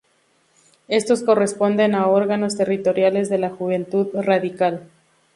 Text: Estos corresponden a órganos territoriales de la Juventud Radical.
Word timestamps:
Estos 0.87 1.21
corresponden 1.21 1.93
a 1.93 2.07
órganos 2.07 2.57
territoriales 2.57 3.29
de 3.29 3.37
la 3.37 3.51
Juventud 3.51 4.07
Radical. 4.15 4.89